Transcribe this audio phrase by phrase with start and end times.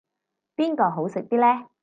[0.55, 1.69] 邊個好食啲呢